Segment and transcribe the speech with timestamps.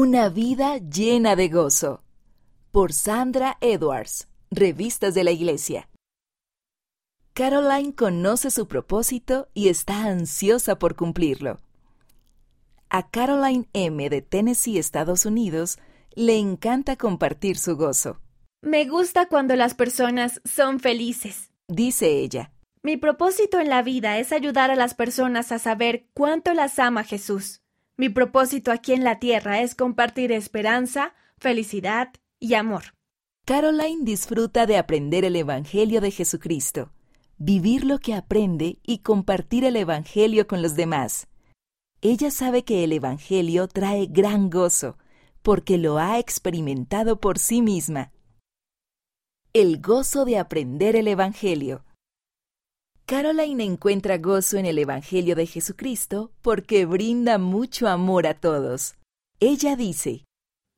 [0.00, 2.04] Una vida llena de gozo.
[2.70, 5.88] Por Sandra Edwards, Revistas de la Iglesia.
[7.34, 11.58] Caroline conoce su propósito y está ansiosa por cumplirlo.
[12.90, 14.08] A Caroline M.
[14.08, 15.78] de Tennessee, Estados Unidos,
[16.14, 18.20] le encanta compartir su gozo.
[18.62, 22.52] Me gusta cuando las personas son felices, dice ella.
[22.84, 27.02] Mi propósito en la vida es ayudar a las personas a saber cuánto las ama
[27.02, 27.62] Jesús.
[28.00, 32.94] Mi propósito aquí en la tierra es compartir esperanza, felicidad y amor.
[33.44, 36.92] Caroline disfruta de aprender el Evangelio de Jesucristo,
[37.38, 41.26] vivir lo que aprende y compartir el Evangelio con los demás.
[42.00, 44.96] Ella sabe que el Evangelio trae gran gozo,
[45.42, 48.12] porque lo ha experimentado por sí misma.
[49.52, 51.84] El gozo de aprender el Evangelio.
[53.08, 58.96] Caroline encuentra gozo en el Evangelio de Jesucristo porque brinda mucho amor a todos.
[59.40, 60.26] Ella dice,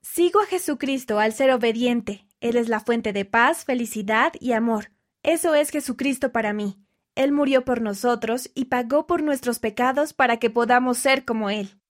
[0.00, 2.28] Sigo a Jesucristo al ser obediente.
[2.38, 4.92] Él es la fuente de paz, felicidad y amor.
[5.24, 6.78] Eso es Jesucristo para mí.
[7.16, 11.80] Él murió por nosotros y pagó por nuestros pecados para que podamos ser como Él.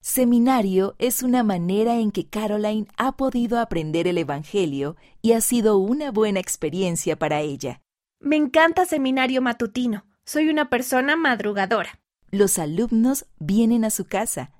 [0.00, 5.78] Seminario es una manera en que Caroline ha podido aprender el Evangelio y ha sido
[5.78, 7.80] una buena experiencia para ella.
[8.20, 10.04] Me encanta seminario matutino.
[10.24, 12.00] Soy una persona madrugadora.
[12.30, 14.50] Los alumnos vienen a su casa,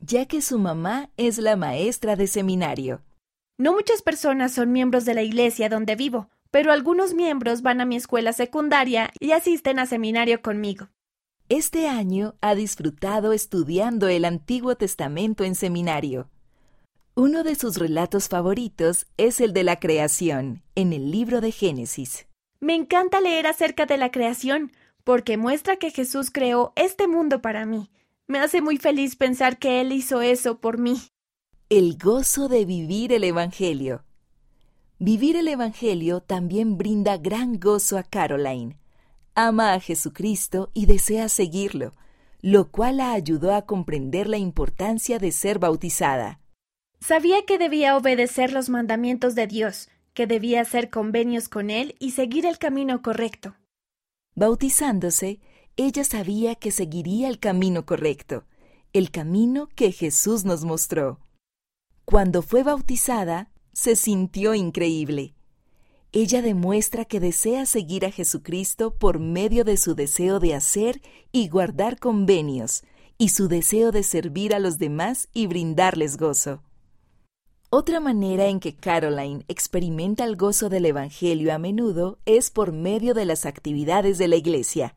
[0.00, 3.02] ya que su mamá es la maestra de seminario.
[3.58, 7.84] No muchas personas son miembros de la iglesia donde vivo, pero algunos miembros van a
[7.84, 10.88] mi escuela secundaria y asisten a seminario conmigo.
[11.48, 16.30] Este año ha disfrutado estudiando el Antiguo Testamento en seminario.
[17.14, 22.26] Uno de sus relatos favoritos es el de la creación, en el libro de Génesis.
[22.64, 24.72] Me encanta leer acerca de la creación,
[25.04, 27.90] porque muestra que Jesús creó este mundo para mí.
[28.26, 30.96] Me hace muy feliz pensar que Él hizo eso por mí.
[31.68, 34.02] El gozo de vivir el Evangelio.
[34.98, 38.78] Vivir el Evangelio también brinda gran gozo a Caroline.
[39.34, 41.92] Ama a Jesucristo y desea seguirlo,
[42.40, 46.40] lo cual la ayudó a comprender la importancia de ser bautizada.
[46.98, 52.12] Sabía que debía obedecer los mandamientos de Dios, que debía hacer convenios con él y
[52.12, 53.56] seguir el camino correcto.
[54.34, 55.40] Bautizándose,
[55.76, 58.44] ella sabía que seguiría el camino correcto,
[58.92, 61.20] el camino que Jesús nos mostró.
[62.04, 65.34] Cuando fue bautizada, se sintió increíble.
[66.12, 71.02] Ella demuestra que desea seguir a Jesucristo por medio de su deseo de hacer
[71.32, 72.84] y guardar convenios,
[73.18, 76.62] y su deseo de servir a los demás y brindarles gozo.
[77.76, 83.14] Otra manera en que Caroline experimenta el gozo del Evangelio a menudo es por medio
[83.14, 84.94] de las actividades de la Iglesia.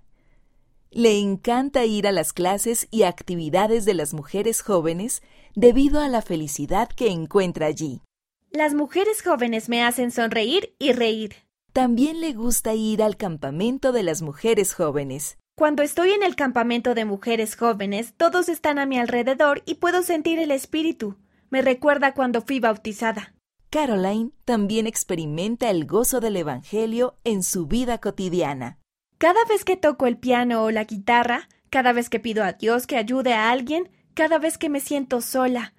[0.91, 5.23] Le encanta ir a las clases y actividades de las mujeres jóvenes
[5.55, 8.03] debido a la felicidad que encuentra allí.
[8.51, 11.33] Las mujeres jóvenes me hacen sonreír y reír.
[11.73, 15.39] También le gusta ir al campamento de las mujeres jóvenes.
[15.55, 20.03] Cuando estoy en el campamento de mujeres jóvenes, todos están a mi alrededor y puedo
[20.03, 21.15] sentir el espíritu.
[21.49, 23.33] Me recuerda cuando fui bautizada.
[23.69, 28.79] Caroline también experimenta el gozo del Evangelio en su vida cotidiana.
[29.17, 32.87] Cada vez que toco el piano o la guitarra, cada vez que pido a Dios
[32.87, 35.73] que ayude a alguien, cada vez que me siento sola,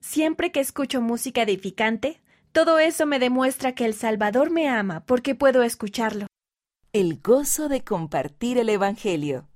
[0.00, 2.20] siempre que escucho música edificante,
[2.52, 6.26] todo eso me demuestra que el Salvador me ama porque puedo escucharlo.
[6.92, 9.48] El gozo de compartir el Evangelio.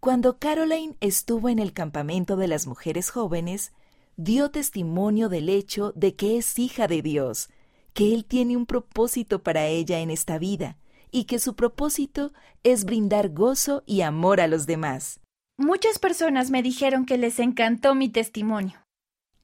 [0.00, 3.72] Cuando Caroline estuvo en el campamento de las mujeres jóvenes,
[4.16, 7.48] dio testimonio del hecho de que es hija de Dios,
[7.92, 10.78] que Él tiene un propósito para ella en esta vida,
[11.10, 12.32] y que su propósito
[12.62, 15.20] es brindar gozo y amor a los demás.
[15.58, 18.82] Muchas personas me dijeron que les encantó mi testimonio.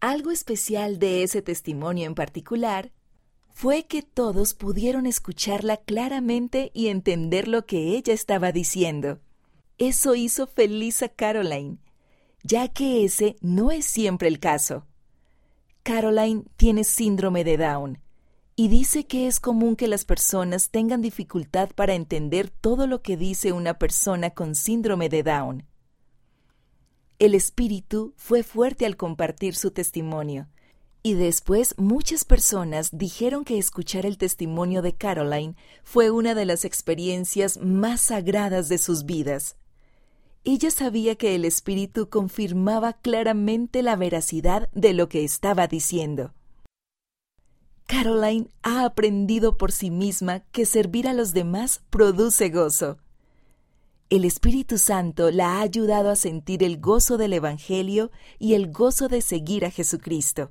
[0.00, 2.92] Algo especial de ese testimonio en particular
[3.54, 9.20] fue que todos pudieron escucharla claramente y entender lo que ella estaba diciendo.
[9.78, 11.78] Eso hizo feliz a Caroline,
[12.42, 14.86] ya que ese no es siempre el caso.
[15.82, 17.99] Caroline tiene síndrome de Down
[18.55, 23.16] y dice que es común que las personas tengan dificultad para entender todo lo que
[23.16, 25.66] dice una persona con síndrome de Down.
[27.19, 30.49] El espíritu fue fuerte al compartir su testimonio,
[31.02, 36.64] y después muchas personas dijeron que escuchar el testimonio de Caroline fue una de las
[36.64, 39.56] experiencias más sagradas de sus vidas.
[40.44, 46.34] Ella sabía que el espíritu confirmaba claramente la veracidad de lo que estaba diciendo.
[47.86, 52.98] Caroline ha aprendido por sí misma que servir a los demás produce gozo.
[54.10, 59.08] El Espíritu Santo la ha ayudado a sentir el gozo del Evangelio y el gozo
[59.08, 60.50] de seguir a Jesucristo,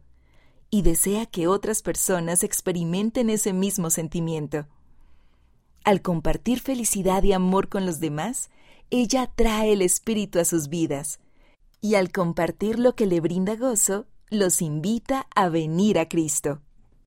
[0.70, 4.68] y desea que otras personas experimenten ese mismo sentimiento.
[5.84, 8.50] Al compartir felicidad y amor con los demás,
[8.92, 11.20] ella trae el Espíritu a sus vidas,
[11.82, 16.62] y al compartir lo que le brinda gozo, los invita a venir a Cristo.